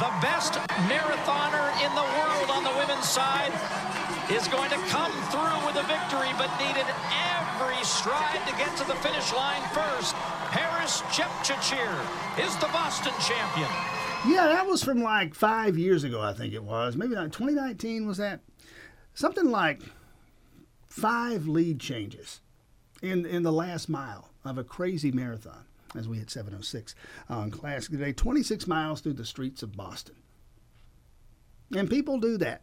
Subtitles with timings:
[0.00, 0.54] The best
[0.88, 3.52] marathoner in the world on the women's side
[4.30, 8.84] is going to come through with a victory, but needed every stride to get to
[8.84, 10.14] the finish line first.
[10.50, 11.92] Peres Jepchirchir
[12.42, 13.68] is the Boston champion.
[14.26, 16.96] Yeah, that was from like five years ago, I think it was.
[16.96, 18.40] Maybe not 2019 was that?
[19.12, 19.82] Something like
[20.88, 22.40] five lead changes
[23.02, 25.64] in in the last mile of a crazy marathon
[25.96, 26.94] as we hit 706
[27.28, 28.12] uh, on Classic today.
[28.12, 30.16] 26 miles through the streets of Boston.
[31.74, 32.62] And people do that.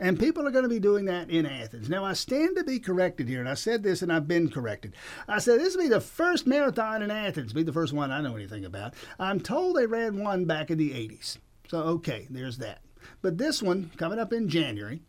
[0.00, 1.88] And people are going to be doing that in Athens.
[1.88, 4.94] Now, I stand to be corrected here, and I said this and I've been corrected.
[5.26, 8.20] I said this will be the first marathon in Athens, be the first one I
[8.20, 8.94] know anything about.
[9.18, 11.38] I'm told they ran one back in the 80s.
[11.68, 12.82] So, okay, there's that.
[13.22, 15.00] But this one coming up in January,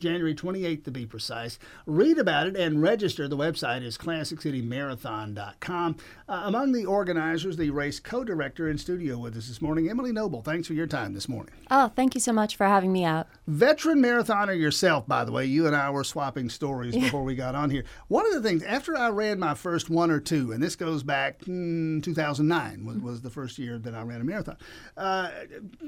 [0.00, 1.58] January 28th to be precise.
[1.86, 3.28] Read about it and register.
[3.28, 5.96] The website is classiccitymarathon.com.
[6.28, 10.12] Uh, among the organizers, the race co director in studio with us this morning, Emily
[10.12, 10.42] Noble.
[10.42, 11.54] Thanks for your time this morning.
[11.70, 13.26] Oh, thank you so much for having me out.
[13.46, 15.44] Veteran marathoner yourself, by the way.
[15.44, 17.02] You and I were swapping stories Yeah.
[17.02, 17.84] before we got on here.
[18.08, 21.02] One of the things, after I ran my first one or two, and this goes
[21.02, 24.56] back mm, 2009 was, was the first year that I ran a marathon,
[24.96, 25.30] uh,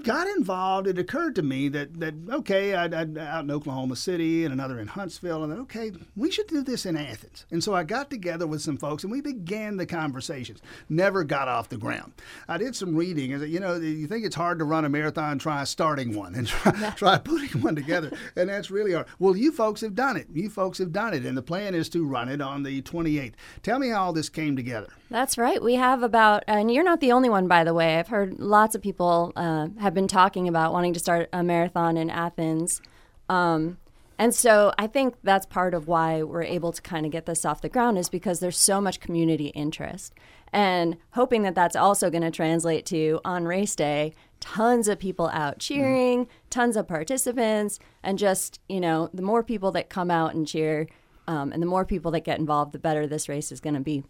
[0.03, 0.87] got involved.
[0.87, 4.79] It occurred to me that, that okay, I'd, I'd out in Oklahoma City and another
[4.79, 7.47] in Huntsville, and then, okay, we should do this in Athens.
[7.51, 10.61] And so I got together with some folks and we began the conversations.
[10.89, 12.13] Never got off the ground.
[12.49, 13.33] I did some reading.
[13.33, 16.47] and, You know, you think it's hard to run a marathon, try starting one and
[16.49, 18.13] try, try putting one together.
[18.37, 19.07] And that's really hard.
[19.19, 20.27] Well, you folks have done it.
[20.33, 21.25] You folks have done it.
[21.25, 23.35] And the plan is to run it on the 28th.
[23.63, 24.89] Tell me how all this came together.
[25.11, 25.63] That's right.
[25.63, 27.99] We have about, and you're not the only one, by the way.
[27.99, 31.97] I've heard lots of people uh, have been talking about wanting to start a marathon
[31.97, 32.81] in Athens.
[33.29, 33.79] Um,
[34.23, 37.45] and so I think that's part of why we're able to kind of get this
[37.45, 40.15] off the ground is because there's so much community interest.
[40.53, 45.29] And hoping that that's also going to translate to on race day, tons of people
[45.33, 50.37] out cheering, tons of participants, and just, you know, the more people that come out
[50.37, 50.87] and cheer
[51.27, 53.81] um, and the more people that get involved, the better this race is going to
[53.81, 54.05] be.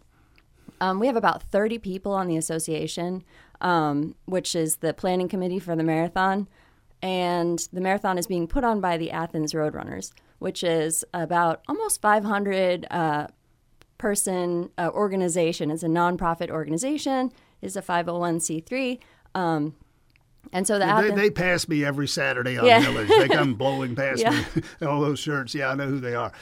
[0.83, 3.25] Um, we have about 30 people on the association,
[3.63, 6.49] um, which is the planning committee for the marathon.
[7.03, 12.01] And the marathon is being put on by the Athens Roadrunners, which is about almost
[12.01, 13.27] 500 uh,
[13.99, 15.71] person uh, organization.
[15.71, 17.33] It's a nonprofit organization.
[17.61, 18.99] It's a 501c3.
[19.35, 19.75] Um,
[20.53, 22.81] and so the They, Athens, they pass me every Saturday on Yeah.
[22.81, 23.09] Milledge.
[23.09, 24.45] They come blowing past Yeah.
[24.55, 24.63] me.
[24.87, 25.55] All those shirts.
[25.55, 26.33] Yeah, I know who they are.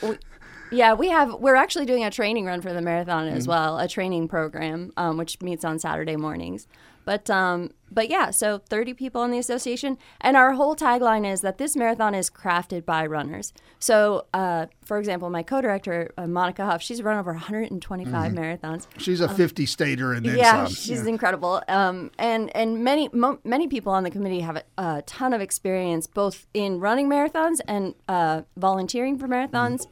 [0.73, 1.35] Yeah, we have.
[1.35, 3.51] We're actually doing a training run for the marathon as Mm-hmm.
[3.51, 6.67] well, a training program um, which meets on Saturday mornings.
[7.05, 11.41] But um, but yeah, so 30 people in the association, and our whole tagline is
[11.41, 13.53] that this marathon is crafted by runners.
[13.81, 18.87] So, uh, for example, my co-director uh, Monica Huff, she's run over 125 marathons.
[18.99, 20.75] She's a 50 stater and then Um, Yeah, some.
[20.75, 21.63] she's incredible.
[21.69, 25.41] Um, and and many mo- many people on the committee have a, a ton of
[25.41, 29.87] experience both in running marathons and uh, volunteering for marathons,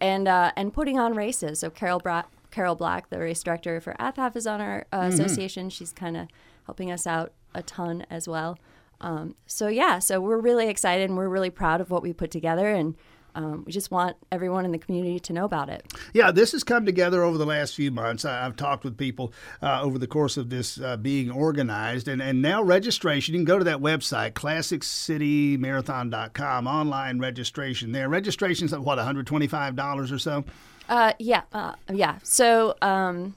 [0.00, 1.60] and uh, and putting on races.
[1.60, 2.22] So Carol Bra-
[2.56, 5.68] Carol Black, the race director for AthHalf, is on our uh, association.
[5.68, 6.28] She's kind of
[6.64, 8.58] helping us out a ton as well.
[8.98, 12.30] Um, so yeah, so we're really excited and we're really proud of what we put
[12.30, 12.96] together and.
[13.36, 15.84] Um, we just want everyone in the community to know about it.
[16.14, 18.24] Yeah, this has come together over the last few months.
[18.24, 22.22] I, I've talked with people uh, over the course of this uh, being organized, and,
[22.22, 23.34] and now registration.
[23.34, 28.08] You can go to that website, classiccitymarathon.com, online registration there.
[28.08, 30.44] Registration's at what, $125 or so?
[30.88, 32.18] Uh, yeah, uh, yeah.
[32.22, 33.34] So, um,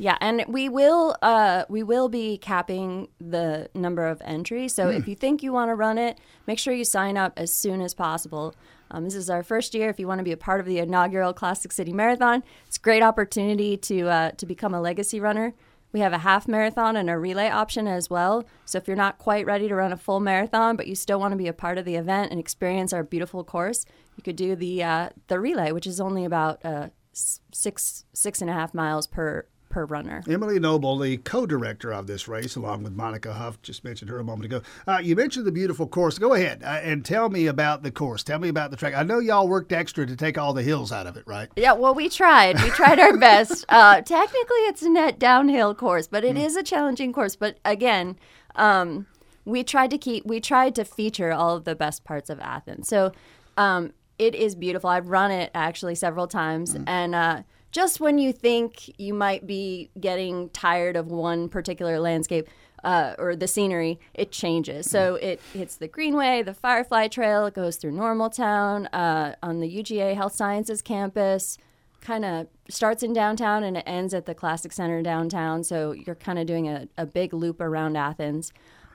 [0.00, 4.72] yeah, and we will uh, we will be capping the number of entries.
[4.72, 7.52] So if you think you want to run it, make sure you sign up as
[7.52, 8.54] soon as possible.
[8.90, 9.88] Um, this is our first year.
[9.88, 12.80] If you want to be a part of the inaugural Classic City Marathon, it's a
[12.80, 15.54] great opportunity to uh, to become a legacy runner.
[15.92, 18.44] We have a half marathon and a relay option as well.
[18.64, 21.32] So if you're not quite ready to run a full marathon, but you still want
[21.32, 23.84] to be a part of the event and experience our beautiful course,
[24.16, 28.50] you could do the uh, the relay, which is only about uh, six six and
[28.50, 30.22] a half miles per per runner.
[30.28, 34.24] Emily Noble, the co-director of this race, along with Monica Huff, just mentioned her a
[34.24, 34.62] moment ago.
[34.86, 36.18] Uh, you mentioned the beautiful course.
[36.18, 38.22] Go ahead uh, and tell me about the course.
[38.22, 38.94] Tell me about the track.
[38.94, 41.48] I know y'all worked extra to take all the hills out of it, right?
[41.56, 42.60] Yeah, well, we tried.
[42.60, 43.64] We tried our best.
[43.68, 47.36] Uh, technically, it's a net downhill course, but it is a challenging course.
[47.36, 48.18] But again,
[48.56, 49.06] um,
[49.44, 52.88] we tried to keep, we tried to feature all of the best parts of Athens.
[52.88, 53.12] So
[53.56, 54.90] um, it is beautiful.
[54.90, 59.90] I've run it actually several times, and uh, just when you think you might be
[59.98, 62.48] getting tired of one particular landscape.
[62.82, 64.90] Uh, or the scenery, it changes.
[64.90, 69.68] So it hits the Greenway, the Firefly Trail, it goes through Normaltown, uh, on the
[69.68, 71.58] UGA Health Sciences campus,
[72.00, 75.62] kind of starts in downtown and it ends at the Classic Center downtown.
[75.62, 78.50] So you're kind of doing a, a big loop around Athens.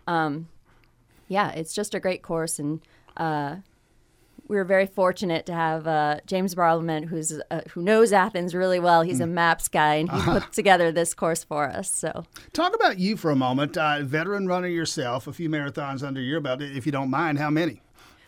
[0.07, 0.48] Um,
[1.28, 2.81] Yeah, it's just a great course, and
[3.18, 3.57] uh,
[4.47, 8.80] we were very fortunate to have uh, James Bartlement, who's uh, who knows Athens really
[8.80, 9.01] well.
[9.01, 11.89] He's a maps guy, and he put together this course for us.
[11.89, 13.77] So, Talk about you for a moment.
[13.77, 17.39] Uh, veteran runner yourself, a few marathons under your belt, if you don't mind.
[17.39, 17.81] How many?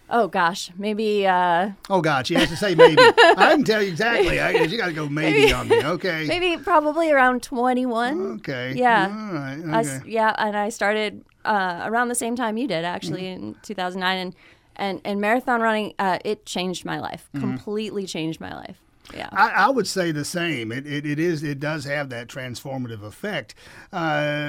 [0.10, 2.96] oh gosh, maybe uh, Oh gosh, she has to say maybe.
[3.02, 4.40] I can tell you exactly.
[4.40, 5.84] I, you got to go maybe on me.
[5.84, 6.26] Okay.
[6.30, 8.36] maybe probably around twenty one.
[8.38, 8.74] Okay.
[8.76, 9.08] Yeah.
[9.10, 9.60] All right.
[9.82, 9.96] Okay.
[9.98, 13.48] s- yeah, and I started uh, around the same time you did, actually, Mm-hmm.
[13.50, 14.36] in 2009, and
[14.78, 17.42] and and marathon running, uh, it changed my life, Mm-hmm.
[17.48, 18.78] completely changed my life.
[19.14, 19.30] Yeah.
[19.32, 20.72] I, I would say the same.
[20.72, 21.42] It, it, it is.
[21.42, 23.56] It does have that transformative effect.
[23.94, 23.98] Uh,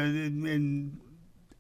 [0.05, 0.99] and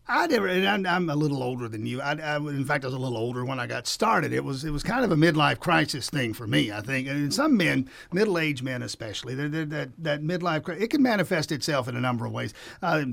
[0.08, 0.48] I never.
[0.48, 2.00] And I'm, I'm a little older than you.
[2.00, 4.32] I, I, in fact, I was a little older when I got started.
[4.32, 4.64] It was.
[4.64, 6.72] It was kind of a midlife crisis thing for me.
[6.72, 10.68] I think, and some men, middle-aged men especially, they're, that that midlife.
[10.80, 12.52] It can manifest itself in a number of ways.
[12.82, 13.04] Uh,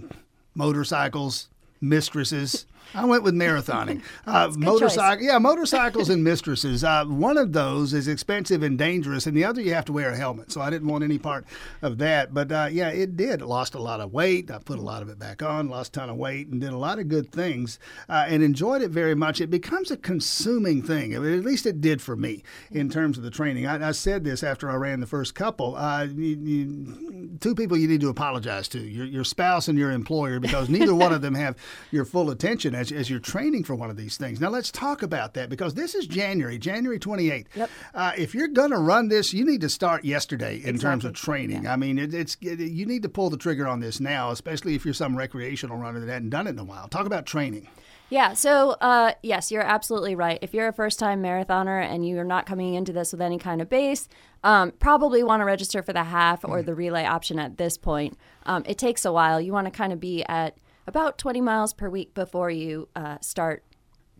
[0.55, 1.49] motorcycles,
[1.81, 2.65] mistresses.
[2.93, 4.01] I went with marathoning.
[4.27, 4.57] Uh, choice.
[4.57, 6.83] motorcycle, yeah, motorcycles and mistresses.
[6.83, 10.09] Uh, one of those is expensive and dangerous, and the other you have to wear
[10.09, 10.51] a helmet.
[10.51, 11.45] So I didn't want any part
[11.81, 12.33] of that.
[12.33, 13.41] But uh, yeah, it did.
[13.41, 14.49] Lost a lot of weight.
[14.49, 15.69] I put a lot of it back on.
[15.69, 17.79] Lost a ton of weight and did a lot of good things
[18.09, 19.41] uh, and enjoyed it very much.
[19.41, 21.15] It becomes a consuming thing.
[21.15, 23.67] I mean, at least it did for me in terms of the training.
[23.67, 25.75] I, I said this after I ran the first couple.
[25.75, 29.91] Uh, you, you, two people you need to apologize to your, your spouse and your
[29.91, 31.55] employer because neither one of them have
[31.91, 34.39] your full attention as, as you're training for one of these things.
[34.39, 37.45] Now, let's talk about that because this is January, January 28th.
[37.55, 37.69] Yep.
[37.93, 41.11] Uh, if you're going to run this, you need to start yesterday in terms of
[41.11, 41.33] Exactly.
[41.47, 41.67] training.
[41.67, 44.75] I mean, it, it's it, you need to pull the trigger on this now, especially
[44.75, 46.87] if you're some recreational runner that hadn't done it in a while.
[46.87, 47.67] Talk about training.
[48.07, 50.37] Yeah, so uh, yes, you're absolutely right.
[50.43, 53.61] If you're a first time marathoner and you're not coming into this with any kind
[53.61, 54.07] of base,
[54.43, 58.15] um, probably want to register for the half or the relay option at this point.
[58.45, 59.41] Um, it takes a while.
[59.41, 60.55] You want to kind of be at
[60.87, 63.63] about 20 miles per week before you uh, start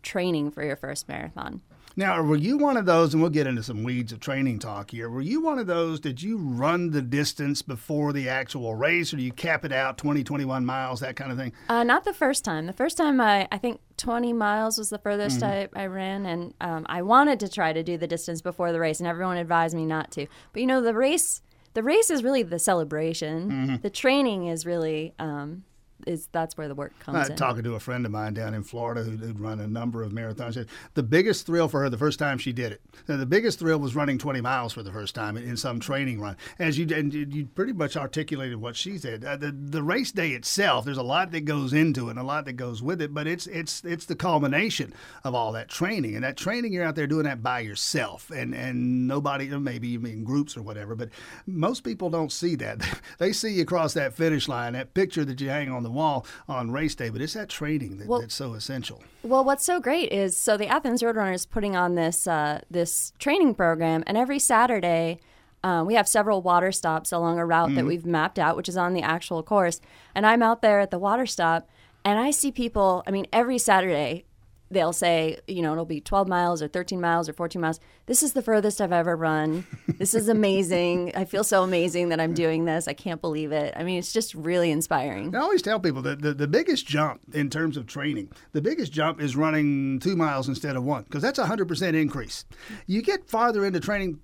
[0.02, 1.60] training for your first marathon.
[1.98, 4.90] Now, were you one of those, and we'll get into some weeds of training talk
[4.90, 5.08] here.
[5.08, 9.16] Were you one of those, did you run the distance before the actual race, or
[9.16, 11.54] do you cap it out 20, 21 miles, that kind of thing?
[11.70, 12.66] Uh, not the first time.
[12.66, 16.52] The first time, I, I think 20 miles was the furthest I, I ran, and
[16.60, 19.74] um, I wanted to try to do the distance before the race, and everyone advised
[19.74, 20.26] me not to.
[20.52, 21.40] But you know, the race,
[21.72, 23.80] the race is really the celebration.
[23.80, 25.64] The training is really um,
[26.06, 27.36] is that's where the work comes Uh, in.
[27.36, 30.12] talking to a friend of mine down in Florida who, who'd run a number of
[30.12, 30.66] marathons.
[30.94, 32.80] The biggest thrill for her the first time she did it.
[33.08, 35.80] uh, The biggest thrill was running 20 miles for the first time in, in some
[35.80, 36.36] training run.
[36.58, 39.24] As you and you pretty much articulated what she said.
[39.24, 42.22] Uh, the the race day itself, there's a lot that goes into it, and a
[42.22, 43.12] lot that goes with it.
[43.12, 44.92] But it's it's it's the culmination
[45.24, 48.54] of all that training, and that training you're out there doing that by yourself, and
[48.54, 50.94] and nobody, or maybe mean groups or whatever.
[50.94, 51.08] But
[51.46, 53.00] most people don't see that.
[53.18, 56.24] they see you cross that finish line, that picture that you hang on the wall
[56.48, 57.08] on race day.
[57.08, 59.02] But it's that training that, Well- that's so essential.
[59.24, 63.12] Well, what's so great is so the Athens Roadrunner is putting on this uh, this
[63.18, 65.18] training program, and every Saturday
[65.64, 68.76] uh, we have several water stops along a route that we've mapped out, which is
[68.76, 69.80] on the actual course.
[70.14, 71.68] And I'm out there at the water stop,
[72.04, 73.02] and I see people.
[73.04, 74.26] I mean, every Saturday
[74.70, 77.80] they'll say, you know, it'll be 12 miles or 13 miles or 14 miles.
[78.06, 79.66] This is the furthest I've ever run.
[79.98, 81.12] This is amazing.
[81.14, 82.86] I feel so amazing that I'm doing this.
[82.88, 83.72] I can't believe it.
[83.76, 85.34] I mean, it's just really inspiring.
[85.34, 88.92] I always tell people that the, the biggest jump in terms of training, the biggest
[88.92, 92.44] jump is running two miles instead of one, because that's a 100% increase.
[92.86, 94.20] You get farther into training,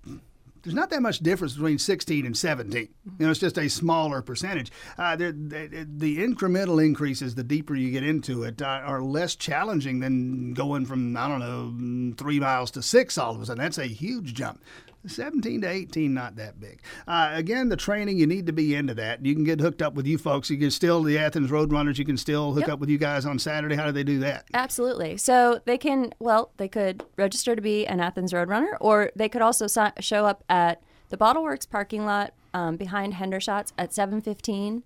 [0.62, 2.88] there's not that much difference between 16 and 17.
[3.18, 4.70] You know, it's just a smaller percentage.
[4.96, 10.54] Uh, the, incremental increases, the deeper you get into it, uh, are less challenging than
[10.54, 13.62] going from, I don't know, three miles to six all of a sudden.
[13.62, 14.60] That's a huge jump.
[15.06, 16.80] 17 to 18, not that big.
[17.08, 19.24] Uh, again, the training, you need to be into that.
[19.24, 20.48] You can get hooked up with you folks.
[20.50, 22.68] You can still, the Athens Roadrunners, you can still hook Yep.
[22.74, 23.74] up with you guys on Saturday.
[23.74, 24.44] How do they do that?
[24.54, 25.16] Absolutely.
[25.16, 29.42] So they can, well, they could register to be an Athens Roadrunner, or they could
[29.42, 34.82] also si- show up at the Bottleworks parking lot um, behind Hendershots at 7:15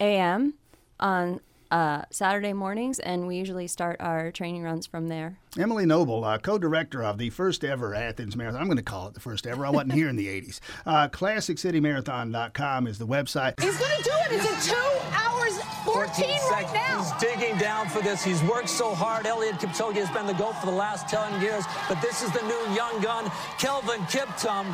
[0.00, 0.54] a.m.
[0.98, 1.40] on
[1.72, 5.38] uh, Saturday mornings, and we usually start our training runs from there.
[5.58, 8.60] Emily Noble, uh, co-director of the first ever Athens Marathon.
[8.60, 9.64] I'm going to call it the first ever.
[9.64, 10.60] I wasn't here in the 80s.
[10.84, 13.58] Uh, ClassicCityMarathon.com is the website.
[13.60, 14.32] He's gonna do it.
[14.32, 16.74] It's at two hours 14 right seconds.
[16.74, 17.02] now.
[17.02, 18.22] He's digging down for this.
[18.22, 19.24] He's worked so hard.
[19.24, 22.42] Eliud Kipchoge has been the GOAT for the last 10 years, but this is the
[22.42, 24.66] new young gun, Kelvin Kiptum.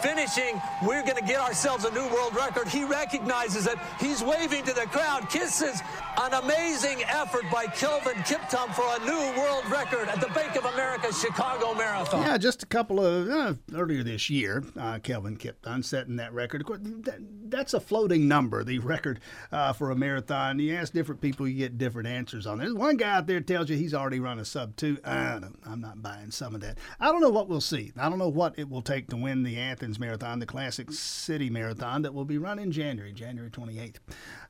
[0.00, 2.68] Finishing, we're going to get ourselves a new world record.
[2.68, 3.78] He recognizes it.
[3.98, 5.80] He's waving to the crowd, kisses.
[6.18, 10.64] An amazing effort by Kelvin Kiptum for a new world record at the Bank of
[10.64, 12.22] America Chicago Marathon.
[12.22, 16.62] Yeah, just a couple of uh, earlier this year, uh, Kelvin Kiptum setting that record.
[16.62, 19.20] Of course, that, that's a floating number, the record
[19.52, 20.58] uh, for a marathon.
[20.58, 22.74] You ask different people, you get different answers on it.
[22.74, 24.98] One guy out there tells you he's already run a sub two.
[25.04, 26.78] I don't, I'm not buying some of that.
[26.98, 27.92] I don't know what we'll see.
[27.98, 29.58] I don't know what it will take to win the
[29.98, 33.96] Marathon, the Classic City Marathon that will be run in January, January 28th.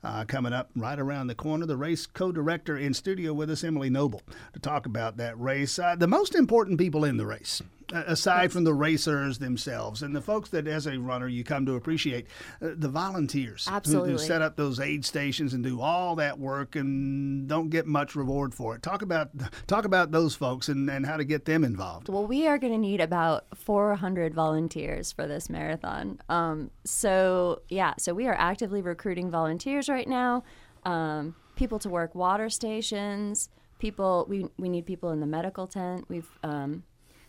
[0.03, 3.91] Uh, coming up right around the corner, the race co-director in studio with us, Emily
[3.91, 4.23] Noble,
[4.55, 5.79] to talk about that race.
[5.79, 7.63] Uh, the most important people in the race
[7.93, 11.75] aside from the racers themselves and the folks that as a runner you come to
[11.75, 12.27] appreciate
[12.61, 16.75] uh, the volunteers Who, who, set up those aid stations and do all that work
[16.75, 18.83] and don't get much reward for it.
[18.83, 19.31] Talk about
[19.67, 22.09] talk about those folks and, and how to get them involved.
[22.09, 26.21] Well we are going to need about 400 volunteers for this marathon.
[26.29, 30.43] Um, so yeah so we are actively recruiting volunteers right now.
[30.85, 36.07] Um, people to work water stations people we, we need people in the medical tent.
[36.09, 36.85] We've um,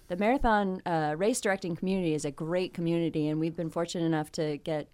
[0.07, 4.31] the marathon uh, race directing community is a great community, and we've been fortunate enough
[4.33, 4.87] to get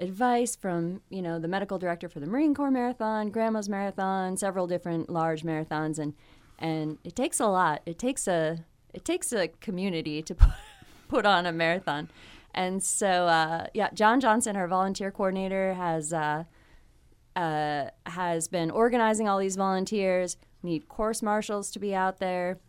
[0.00, 4.66] advice from you know the medical director for the Marine Corps Marathon, Grandma's Marathon, several
[4.66, 6.14] different large marathons, and
[6.58, 7.82] and it takes a lot.
[7.84, 10.36] It takes a it takes a community to
[11.08, 12.08] put on a marathon,
[12.54, 16.12] and so uh, yeah, John Johnson, our volunteer coordinator, has.
[16.12, 16.44] Uh,
[17.36, 20.36] uh, has been organizing all these volunteers.
[20.62, 22.60] Need course marshals to be out there.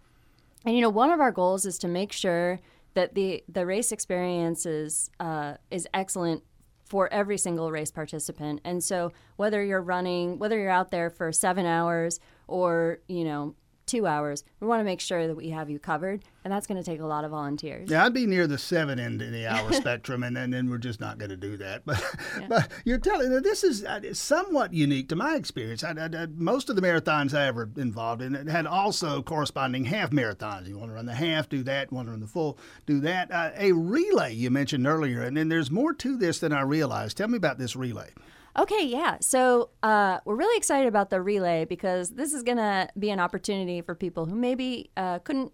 [0.65, 2.59] And you know, one of our goals is to make sure
[2.95, 6.43] that the the race experience is uh, is excellent
[6.85, 8.61] for every single race participant.
[8.63, 13.55] And so, whether you're running, whether you're out there for seven hours or you know
[13.85, 14.43] two hours.
[14.59, 16.99] We want to make sure that we have you covered, and that's going to take
[16.99, 17.89] a lot of volunteers.
[17.89, 20.77] Yeah, I'd be near the seven end of the hour spectrum, and, and then we're
[20.77, 21.83] just not going to do that.
[21.85, 22.03] But
[22.39, 22.47] yeah.
[22.47, 25.83] but you're telling me this is uh, somewhat unique to my experience.
[25.83, 30.11] I, I, I, most of the marathons I ever involved in had also corresponding half
[30.11, 30.67] marathons.
[30.67, 31.91] You want to run the half, do that.
[31.91, 33.31] You want to run the full, do that.
[33.31, 37.17] Uh, a relay you mentioned earlier, and then there's more to this than I realized.
[37.17, 38.11] Tell me about this relay.
[38.57, 39.17] Okay, yeah.
[39.19, 43.19] So uh, we're really excited about the relay because this is going to be an
[43.19, 45.51] opportunity for people who maybe uh, couldn't,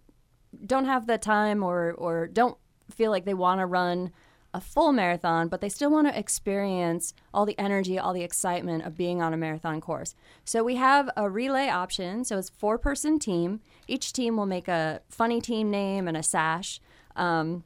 [0.65, 2.57] don't have the time or or don't
[2.91, 4.11] feel like they want to run
[4.53, 8.85] a full marathon, but they still want to experience all the energy, all the excitement
[8.85, 10.13] of being on a marathon course.
[10.43, 12.25] So we have a relay option.
[12.25, 13.61] So it's four person team.
[13.87, 16.81] Each team will make a funny team name and a sash
[17.15, 17.63] um,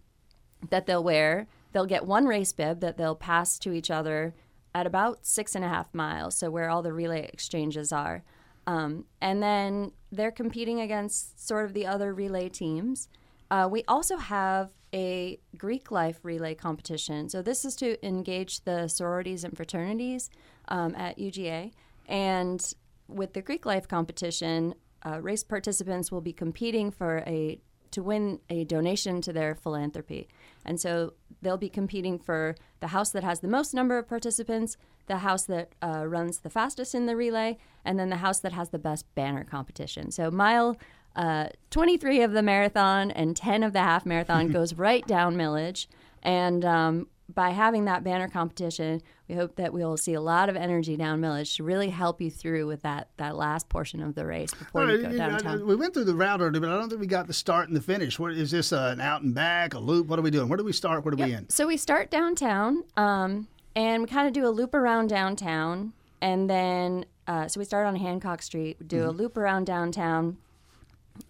[0.69, 1.47] that they'll wear.
[1.71, 4.35] They'll get one race bib that they'll pass to each other
[4.75, 8.23] at about six and a half miles, so where all the relay exchanges are.
[8.67, 13.07] Um, and then they're competing against sort of the other relay teams.
[13.49, 17.29] Uh, we also have a Greek life relay competition.
[17.29, 20.29] So this is to engage the sororities and fraternities
[20.67, 21.71] um, at UGA.
[22.07, 22.73] And
[23.07, 27.61] with the Greek life competition, uh, race participants will be competing for a
[27.91, 30.27] to win a donation to their philanthropy.
[30.65, 34.77] And so they'll be competing for the house that has the most number of participants,
[35.07, 38.53] the house that uh, runs the fastest in the relay, and then the house that
[38.53, 40.11] has the best banner competition.
[40.11, 40.77] So mile
[41.15, 45.87] uh, 23 of the marathon and 10 of the half marathon goes right down Milledge.
[46.23, 50.55] And um, by having that banner competition, we hope that we'll see a lot of
[50.55, 54.25] energy down Milledge to really help you through with that, that last portion of the
[54.25, 55.65] race before you go downtown.
[55.65, 57.75] we went through the route already, but I don't think we got the start and
[57.75, 58.19] the finish.
[58.19, 60.07] What, is this uh, an out and back, a loop?
[60.07, 60.47] What are we doing?
[60.49, 61.03] Where do we start?
[61.03, 61.27] Where do yep.
[61.27, 61.51] we end?
[61.51, 66.49] So we start downtown, um, and we kind of do a loop around downtown, and
[66.49, 69.09] then uh, so we start on Hancock Street, do mm-hmm.
[69.09, 70.37] a loop around downtown,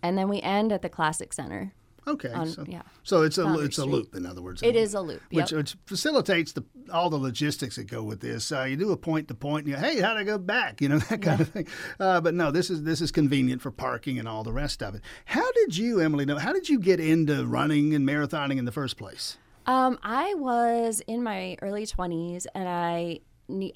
[0.03, 1.73] and then we end at the Classic Center.
[2.07, 2.31] Okay.
[2.31, 2.83] On, so, yeah.
[3.03, 3.87] So it's a it's Street.
[3.87, 4.61] a loop, in other words.
[4.61, 5.57] It is a loop, which, yep.
[5.57, 8.51] which facilitates the all the logistics that go with this.
[8.51, 10.81] Uh, you do a point to point, and you hey, how do I go back?
[10.81, 11.45] You know that kind yeah.
[11.45, 11.67] of thing.
[11.99, 14.95] Uh, but no, this is this is convenient for parking and all the rest of
[14.95, 15.01] it.
[15.25, 16.25] How did you, Emily?
[16.25, 19.37] Know how did you get into running and marathoning in the first place?
[19.65, 23.21] Um, I was in my early twenties, and I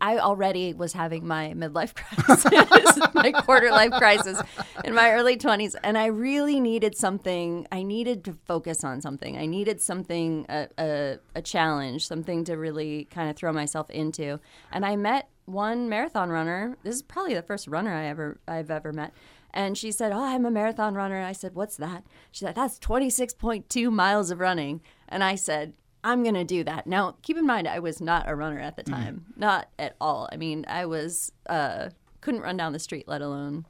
[0.02, 4.42] I already was having my midlife crisis, my quarter life crisis
[4.84, 5.76] in my early 20s.
[5.84, 9.38] And I really needed something, I needed to focus on something.
[9.38, 14.40] I needed something, a, a, a challenge, something to really kind of throw myself into.
[14.72, 16.78] And I met one marathon runner.
[16.84, 19.14] This is probably the first runner I ever, I've ever met.
[19.52, 21.22] And she said, Oh, I'm a marathon runner.
[21.22, 22.04] I said, What's that?
[22.32, 24.82] She said, That's 26.2 miles of running.
[25.08, 26.88] And I said, I'm going to do that.
[26.88, 28.94] Now, keep in mind, I was not a runner at the mm-hmm.
[28.94, 29.40] time, mm-hmm.
[29.40, 30.30] not at all.
[30.32, 31.90] I mean, I was, uh,
[32.22, 33.66] couldn't run down the street, let alone.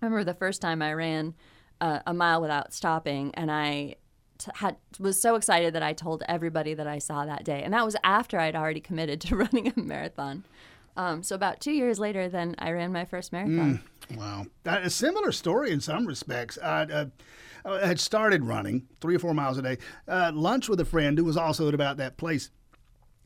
[0.00, 1.34] I remember the first time I ran
[1.80, 3.96] uh, a mile without stopping, and I
[4.38, 7.74] t- had was so excited that I told everybody that I saw that day, and
[7.74, 10.44] that was after I'd already committed to running a marathon.
[10.98, 13.80] Um, so about two years later, then I ran my first marathon.
[14.16, 16.58] Wow, Uh, a similar story in some respects.
[16.62, 17.06] I, uh,
[17.64, 19.78] I had started running three or four miles a day.
[20.08, 22.50] Uh, lunch with a friend who was also at about that place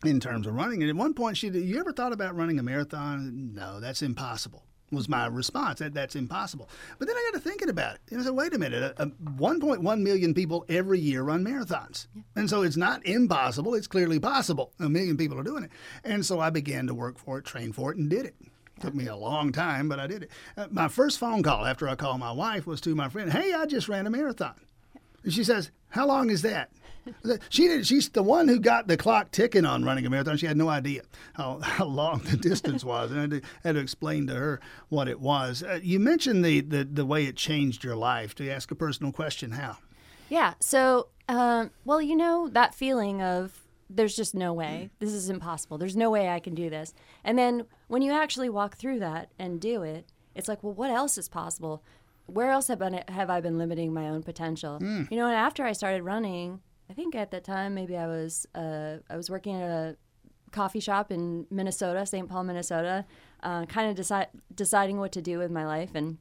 [0.04, 0.82] in terms of running.
[0.82, 4.02] And at one point, she said, "You ever thought about running a marathon?" No, that's
[4.02, 4.66] impossible.
[4.92, 6.68] Was my response that that's impossible.
[6.98, 8.00] But then I got to thinking about it.
[8.10, 12.06] And I said, wait a minute, uh, uh, 1.1 million people every year run marathons.
[12.36, 14.72] And so it's not impossible, it's clearly possible.
[14.78, 15.70] A million people are doing it.
[16.04, 18.34] And so I began to work for it, train for it, and did it.
[18.80, 20.30] Took me a long time, but I did it.
[20.56, 23.54] Uh, my first phone call after I called my wife was to my friend, Hey,
[23.54, 24.60] I just ran a marathon.
[25.24, 26.70] And she says, How long is that?
[27.48, 27.86] She did.
[27.86, 30.36] She's the one who got the clock ticking on running a marathon.
[30.36, 31.02] She had no idea
[31.34, 34.60] how, how long the distance was, and I had to, had to explain to her
[34.88, 35.62] what it was.
[35.62, 38.34] Uh, you mentioned the, the the way it changed your life.
[38.36, 39.78] To ask a personal question, how?
[40.28, 40.54] Yeah.
[40.60, 44.90] So, um, well, you know that feeling of there's just no way.
[44.98, 45.78] This is impossible.
[45.78, 46.94] There's no way I can do this.
[47.24, 50.90] And then when you actually walk through that and do it, it's like, well, what
[50.90, 51.82] else is possible?
[52.26, 54.78] Where else have, been, have I been limiting my own potential?
[55.10, 56.60] You know, and after I started running,
[56.90, 59.96] I think at that time maybe I was uh, I was working at a
[60.50, 62.28] coffee shop in Minnesota, St.
[62.28, 63.06] Paul, Minnesota,
[63.42, 66.18] uh, kind of decide, deciding what to do with my life and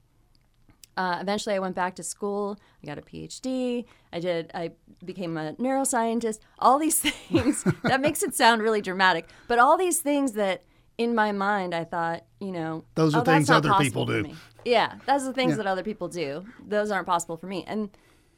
[0.98, 2.60] uh, eventually, I went back to school.
[2.84, 3.86] I got a PhD.
[4.12, 4.51] I did.
[4.53, 4.72] I
[5.03, 6.39] became a neuroscientist.
[6.60, 7.00] All these
[7.32, 10.63] things that makes it sound really dramatic, but all these things that
[10.98, 14.32] in my mind I thought, you know, Those are oh, things other people do.
[14.65, 16.46] Yeah, that's the things that other people do.
[16.68, 17.63] Those aren't possible for me.
[17.65, 17.89] And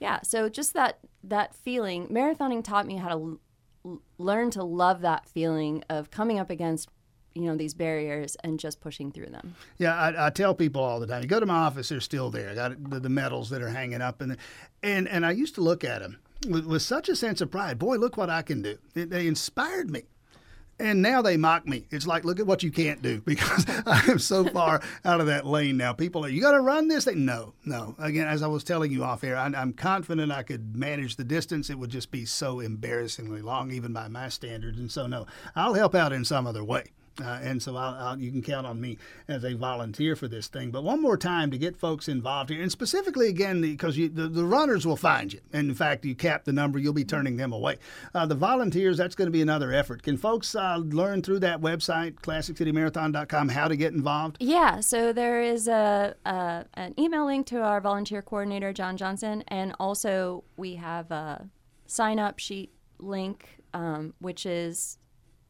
[0.04, 3.40] yeah, so just that that feeling, marathoning taught me how to
[3.86, 6.90] l- learn to love that feeling of coming up against
[7.34, 9.56] you know these barriers and just pushing through them.
[9.78, 11.22] Yeah, I, I tell people all the time.
[11.22, 12.50] You go to my office; they're still there.
[12.50, 14.36] I got the, the medals that are hanging up, and
[14.84, 16.20] and and I used to look at them
[16.50, 17.80] with, with such a sense of pride.
[17.80, 18.78] Boy, look what I can do!
[18.94, 20.04] They, they inspired me.
[20.80, 21.86] And now they mock me.
[21.92, 25.28] It's like, look at what you can't do because I am so far out of
[25.28, 25.94] that lane now.
[25.94, 27.26] People are, you got to run this thing.
[27.26, 27.96] No, no.
[28.00, 31.24] Again, as I was telling you off air, I, I'm confident I could manage the
[31.24, 31.70] distance.
[31.70, 34.80] It would just be so embarrassingly long, even by my standards.
[34.80, 35.26] And so, no,
[35.56, 36.92] I'll help out in some other way.
[37.22, 40.48] Uh, and so I'll, I'll, you can count on me as a volunteer for this
[40.48, 40.72] thing.
[40.72, 44.46] But one more time to get folks involved here, and specifically again because the, the
[44.46, 45.40] runners will find you.
[45.52, 47.78] And in fact, you cap the number, you'll be turning them away.
[48.14, 50.02] Uh, the volunteers, that's going to be another effort.
[50.02, 54.38] Can folks uh, learn through that website, ClassicCityMarathon.com, how to get involved?
[54.40, 59.44] Yeah, so there is a, a an email link to our volunteer coordinator John Johnson,
[59.48, 61.48] and also we have a
[61.86, 64.98] sign up sheet link, um, which is,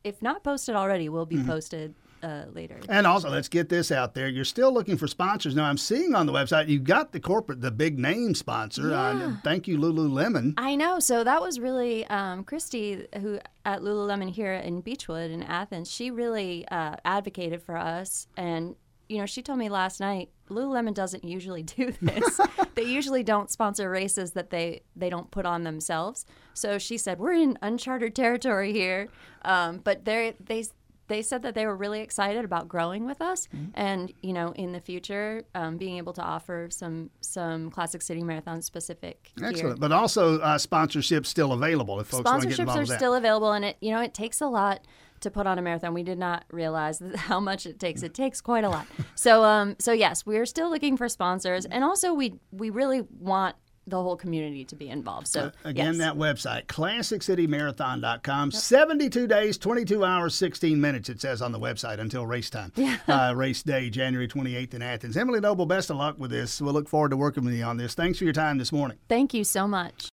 [0.04, 2.80] if not posted already, will be posted uh, later.
[2.88, 4.30] And also, let's get this out there.
[4.30, 5.56] You're still looking for sponsors.
[5.56, 8.94] Now, I'm seeing on the website you've got the corporate, the big name sponsor.
[8.94, 9.36] Uh, Yeah.
[9.44, 10.54] thank you, Lululemon.
[10.58, 11.00] I know.
[11.00, 15.92] So that was really um, Christy, who at Lululemon here in Beechwood in Athens.
[15.92, 18.76] She really uh, advocated for us, and
[19.10, 22.40] you know, she told me last night Lululemon doesn't usually do this.
[22.76, 26.26] they usually don't sponsor races that they they don't put on themselves.
[26.54, 29.10] So she said we're in uncharted territory here,
[29.44, 30.66] um, but they they.
[31.10, 34.72] They said that they were really excited about growing with us, and you know, in
[34.72, 39.50] the future, um, being able to offer some some Classic City Marathon specific gear.
[39.50, 39.82] Excellent.
[39.82, 42.90] But also, uh, sponsorships still available if folks want to get sponsorships involved are with
[42.90, 43.00] that.
[43.00, 44.80] still available and it you know it takes a lot
[45.24, 48.42] to put on a marathon we did not realize how much it takes it takes
[48.42, 52.36] quite a lot so um so yes we're still looking for sponsors and also we
[52.52, 53.56] we really want
[53.86, 55.98] the whole community to be involved so Again, yes.
[55.98, 58.52] that website, classiccitymarathon.com.
[58.52, 62.72] 72 days, 22 hours, 16 minutes, it says on the website until race time.
[63.06, 65.18] Uh, race day, January 28th in Athens.
[65.18, 66.62] Emily Noble, best of luck with this.
[66.62, 67.94] We'll look forward to working with you on this.
[67.94, 68.98] Thanks for your time this morning.
[69.10, 70.13] thank you so much